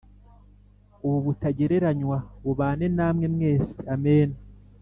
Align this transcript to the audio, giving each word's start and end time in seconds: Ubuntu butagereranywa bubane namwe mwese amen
Ubuntu 1.05 1.25
butagereranywa 1.27 2.17
bubane 2.43 2.85
namwe 2.97 3.25
mwese 3.35 3.77
amen 3.93 4.29